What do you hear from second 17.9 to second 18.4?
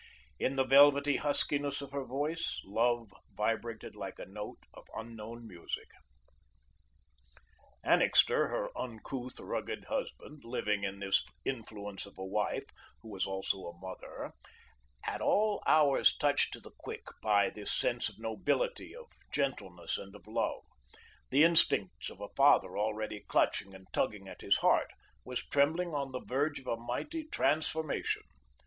of